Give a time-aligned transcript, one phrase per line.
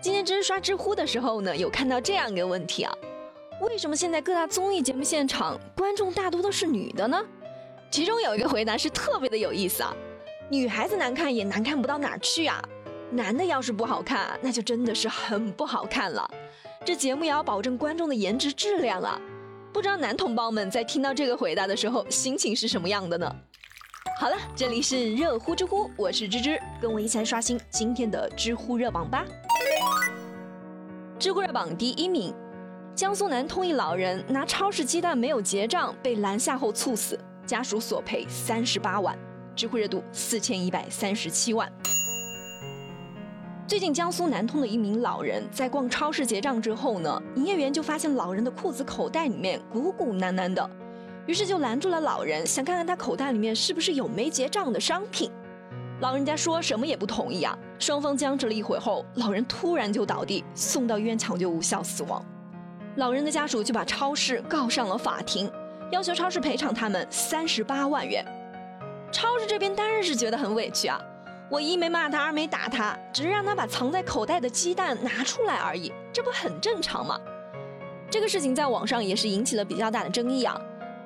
[0.00, 2.94] 今天知刷知乎的时候呢，有看到这样一个问题啊：
[3.60, 7.20] 为什么现在各大综艺节目现场观众大多都是女的呢？
[7.90, 9.92] 其中有一个回答是特别的有意思啊，
[10.48, 12.62] 女孩子难看也难看不到哪去啊，
[13.10, 16.30] 男的要是不好看，那就真的是很不好看了。
[16.84, 19.20] 这节目也要保证观众的颜值质量啊。
[19.72, 23.36] 不知道男同胞们在听到这个回答的时候，心情是什么样的呢？
[24.20, 29.24] 好了，这里是热乎知乎，我是芝芝，跟我一起来刷新今天的知乎热榜吧。
[31.18, 32.32] 知乎热榜第一名，
[32.94, 39.18] 江苏南通一老人拿超市鸡蛋没有结账被拦下后猝死，家属索赔三十八万，
[39.56, 41.70] 知乎热度四千一百三十七万。
[43.66, 50.70] 最近江苏南通的一名老人在逛超市结账之后呢，营业员就发现老人的裤子口袋里面鼓鼓囊囊的，
[51.26, 55.30] 于是就拦住了老人，想看看他口袋里面是不是有没结账的商品。
[56.00, 57.58] 老人家说什么也不同意啊！
[57.76, 62.24] 双方僵持了一会后，老人突然就倒地，送到医院抢救无效死亡。
[62.96, 65.50] 老人的家属就把超市告上了法庭，
[65.90, 68.24] 要求超市赔偿他们三十八万元。
[69.10, 71.00] 超市这边当然是觉得很委屈啊！
[71.50, 77.18] 我一没骂他，二没打他，只是让他把藏在口袋的鸡蛋拿出来而已，这不很正常吗？
[78.08, 80.56] 这个事情在网上也是引起了比较大的争议啊！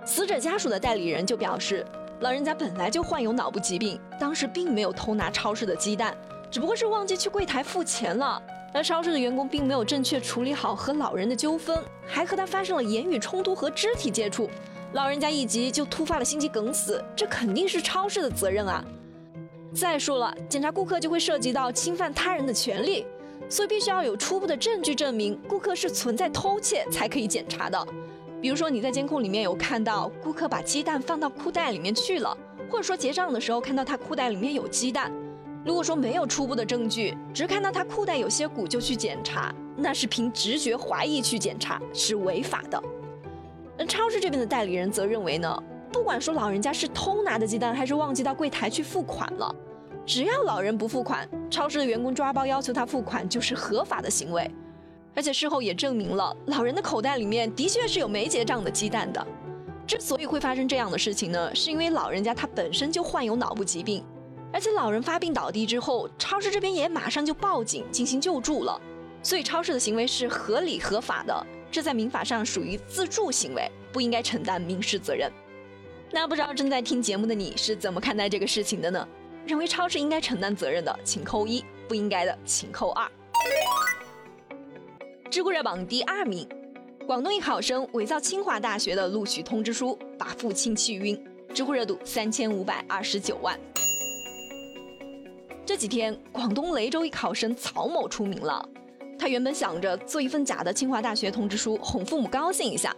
[0.05, 1.83] 死者家属的代理人就表示。
[2.23, 6.17] 老人家本来就患有脑部疾病，当时并没有偷拿超市的鸡蛋，
[6.53, 8.41] 只不过是忘记去柜台付钱了。
[8.73, 14.49] 而超市的员工并没有正确处理好和老人的纠纷，还和他发生了言语冲突和肢体接触，
[14.93, 18.85] 老人家一急就突发了心肌梗死，这肯定是超市的责任啊！
[19.75, 23.05] 再说了，检查顾客就会涉及到侵犯他人的权利，
[23.49, 27.85] 所以必须要有初步的证据证明顾客是存在偷窃才可以检查的。
[28.43, 32.37] 比如说你在监控里面有看到顾客把鸡蛋放到裤袋里面去了，
[32.69, 35.13] 或者说结账的时候看到他裤袋里面有鸡蛋，
[35.65, 42.83] 如果说没有初步的证据，只看到他裤袋有些鼓就去检查，那是凭直觉怀疑去检查是违法的。
[43.79, 45.63] 而超市这边的代理人则认为呢，
[45.93, 49.55] 不管说老人家是偷拿的鸡蛋还是忘记到柜台去付款了，
[50.05, 54.51] 只要老人不付款，超市的员工抓包要求他付款就是合法的行为。
[55.15, 59.27] 而且事后也证明了，老人的口袋里面的确是有没结账的鸡蛋的。
[59.87, 64.03] 之所以会发生这样的事情呢，是因为老人家他本身就患有脑部疾病，
[64.53, 68.81] 而且老人发病倒地之后，超市这边也马上就报警进行救助了，
[69.23, 75.31] 所以超市的行为是合理合法的，这在民法上属于自助行为，不应该承担民事责任。
[76.11, 79.07] 那不知道正在听节目的你是怎么看待这个事情的呢？
[79.45, 83.11] 认为超市应该承担责任的，请扣一；不应该的，请扣二。
[85.33, 86.47] 知乎热榜第二名，
[87.07, 91.19] 广东一考生伪造清华大学的录取通知书，把父亲气晕。
[91.55, 93.59] 知乎热度三千五百二十九万。
[95.65, 98.69] 这几天，广东雷州一考生曹某出名了。
[99.19, 102.95] 他原本想着做一份假的清华大学通知书，哄父母高兴一下，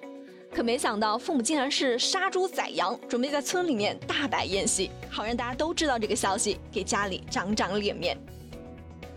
[0.52, 8.18] 可没想到父母竟然是杀猪宰羊，准备在村里面大摆宴席，好让大家都知道这个消息，给家里长长脸面。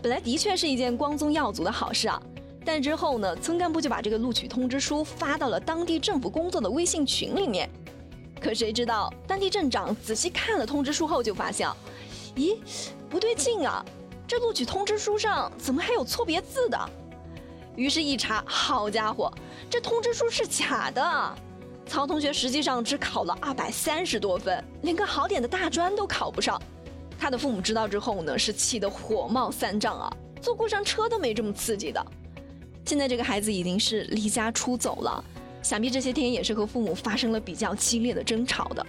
[0.00, 2.22] 本来的确是一件光宗耀祖的好事啊。
[2.70, 7.66] 但之后呢，村干部就把这个录取通知书发到了当地政府工作的微信群里面。
[8.38, 11.66] 可谁知道，当地镇长仔细看了通知书后就发现，
[12.36, 12.58] 咦，
[13.08, 13.82] 不对劲啊，
[14.26, 16.78] 这录取通知书上怎么还有错别字的？
[17.74, 19.32] 于是，一查，好家伙，
[19.70, 21.34] 这通知书是假的。
[21.86, 26.60] 曹同学实际上只考了二百三十多分，连个好点的大专都考不上。
[27.18, 30.12] 他的父母知道之后呢，是气得火冒三丈啊，
[30.42, 32.06] 坐过山车都没这么刺激的。
[32.88, 35.22] 现在这个孩子已经是离家出走了，
[35.62, 38.86] 想必这些天也是和父母发生了比较激烈的争吵的。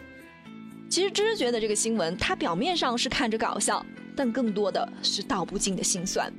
[0.90, 6.32] 其实芝芝觉得这个新闻，它表面上是看着搞笑，但更多的是道不尽的心酸。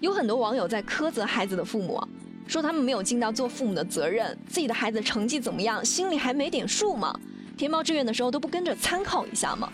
[0.00, 2.02] 有很多网友在苛责孩子的父母，
[2.46, 7.14] 说他们没有尽到做父母的责任，自己的孩子成绩怎么样，心里还没点数吗？
[7.58, 9.70] 填报志愿的时候都不跟着参考一下吗？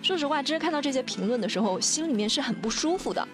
[0.00, 3.26] 说实话，芝芝看到这些评论的时候，心里面是很不舒服的。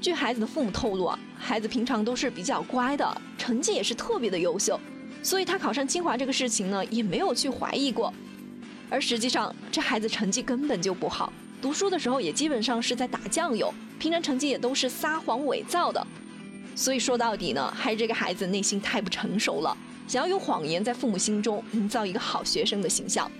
[0.00, 4.78] 据孩子的父母透露啊，孩子平常都是比较乖的，成绩也是特别的优秀，
[5.22, 8.12] 所以他考上清华这个事情呢，也没有去怀疑过。
[8.88, 16.06] 而实际上，这孩子成绩根本就不好，读书的时候也基本上是在打酱油，平常成绩也都是撒谎伪造的。
[16.76, 23.30] 所以说到底呢，还是这个孩子内心太不成熟了，想要用谎言在父母心中营造一个好学生的形象。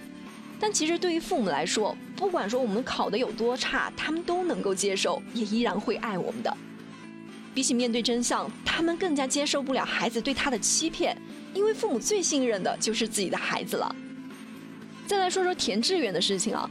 [0.60, 6.56] 但其实对于父母来说，不管说我们考得有多差，他们都能够接受，也依然会爱我们的。
[7.55, 11.16] 比起面对真相，他们更加接受不了孩子对他的欺骗，
[11.55, 13.94] 因为父母最信任的就是自己的孩子了。
[15.06, 16.69] 再来说说填志愿的事情啊，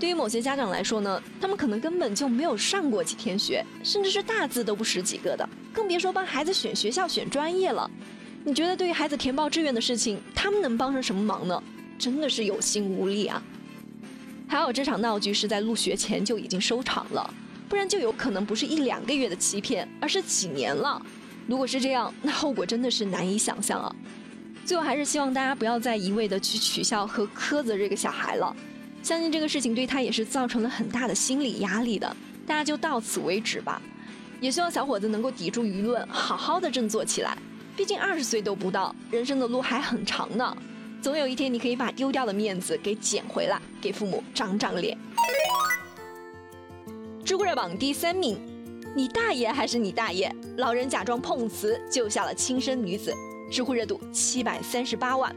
[0.00, 7.88] 对于某些家长来说呢，他们可能根本就没有上过几天学，甚至是大字都不识几个的，更别说帮孩子选学校、选专业了。
[8.44, 11.62] 你觉得对于孩子填报志愿的事情，他们能帮上什么忙呢？
[11.98, 13.42] 真的是有心无力啊！
[14.48, 17.34] 还好这场闹剧是在入学前就已经收场了，
[17.68, 21.00] 不然就有可能不是一两个月的欺骗，而是几年了。
[21.46, 23.94] 如果是这样，那后果真的是难以想象啊！
[24.64, 28.54] 最后还是希望大家不要再一味的去取笑和苛责这个小孩了。
[29.02, 33.80] 相信这个事情对他也是造成了很大的心理压力的，大家就到此为止吧。
[34.40, 37.38] 也希望小伙子能够抵住舆论，好好的振作起来。
[37.76, 40.56] 毕竟二十岁都不到，人生的路还很长呢。
[41.06, 44.98] 总有一天你可以把丢掉的面子给捡回来，给父母长长脸。
[47.24, 48.36] 知乎热榜第三名，
[48.92, 50.34] 你大爷还是你大爷？
[50.56, 53.14] 老人假装碰瓷救下了轻生女子，
[53.52, 55.32] 知乎热度七百三十八万。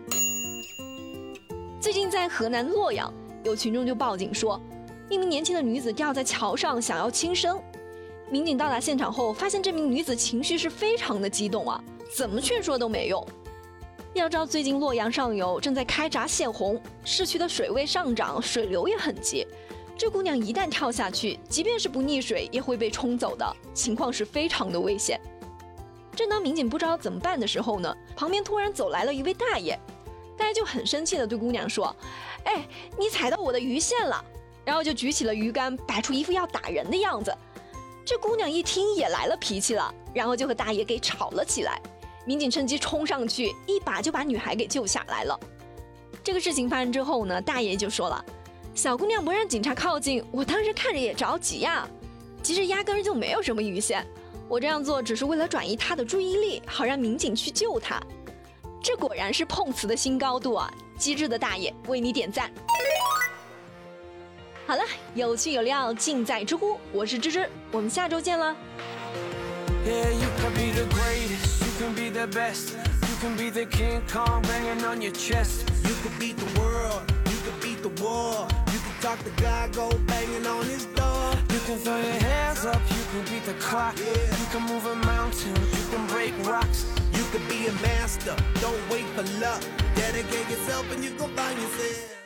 [1.80, 3.14] 最近在河南洛阳。
[3.44, 4.60] 有群众就报警说，
[5.08, 7.62] 一名年轻的女子掉在桥上，想要轻生。
[8.32, 11.80] 民警到达现场后，发现这名女子情绪是非常的激动啊，
[12.12, 13.24] 怎么劝说都没用。
[14.14, 19.46] 要知道，最近洛阳上游正在开闸泄洪，市区的水位上涨，水流也很急。
[19.98, 25.20] 这姑娘一旦跳下去，即便是不溺水，也会被冲走的，情况是非常的危险。
[26.16, 29.80] 正当民警不知道怎么办的时候呢，旁边突然走来了一位大爷。
[30.38, 31.94] 大爷就很生气的对姑娘说
[32.46, 32.66] ：“哎，
[32.98, 34.24] 你踩到我的鱼线了！”
[34.66, 37.36] 然后就举起了鱼竿，摆出一副要打人的样子。
[38.06, 41.82] 这姑娘一听也来了脾气了，然后就和大爷给吵了起来。
[42.26, 45.40] 民警趁机冲上去，一把就把女孩给救下来了。
[46.24, 48.24] 这个事情发生之后呢，大爷就说了
[48.76, 51.88] ：“小姑娘不让警察靠近，我当时看着也着急呀。
[52.44, 54.06] 其实压根儿就没有什么鱼线，
[54.48, 58.02] 我这样做只是为了转移她的注意力，好让民警去救她。”
[58.82, 60.72] 这果然是碰瓷的新高度啊！
[60.98, 62.50] 机智的大爷为你点赞。
[64.66, 64.84] 好了，
[65.16, 68.56] 有趣有料尽在知乎，我是芝芝，我们下周见了。
[69.86, 71.69] You could be
[72.20, 72.76] the best.
[73.08, 75.70] You can be the King Kong banging on your chest.
[75.88, 77.02] You could beat the world,
[77.32, 78.46] you could beat the war.
[78.74, 81.34] You could talk to God, go banging on his door.
[81.54, 83.96] You can throw your hands up, you can beat the clock.
[83.98, 84.40] Yeah.
[84.40, 86.86] You can move a mountain, you can break rocks.
[87.14, 89.64] You could be a master, don't wait for luck.
[89.96, 92.19] Dedicate yourself and you can find yourself.